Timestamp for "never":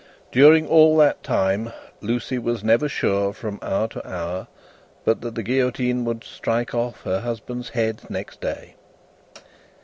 2.63-2.89